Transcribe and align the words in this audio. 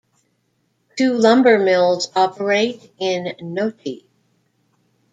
Two 0.97 1.13
lumber 1.13 1.59
mills 1.59 2.09
operate 2.15 2.91
in 2.97 3.35
Noti. 3.39 4.09